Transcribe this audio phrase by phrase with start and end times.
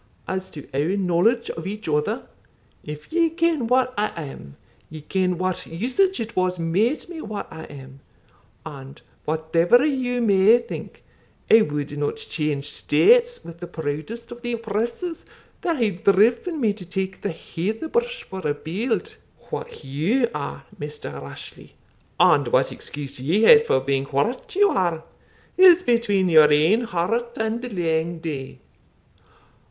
[0.27, 2.23] As to our knowledge of each other,
[2.83, 4.55] if ye ken what I am,
[4.89, 7.99] ye ken what usage it was made me what I am;
[8.65, 11.03] and, whatever you may think,
[11.51, 15.23] I would not change states with the proudest of the oppressors
[15.61, 19.17] that hae driven me to tak the heather bush for a beild.
[19.51, 21.75] What you are, Maister Rashleigh,
[22.19, 25.03] and what excuse ye hae for being what you are,
[25.57, 28.57] is between your ain heart and the lang day.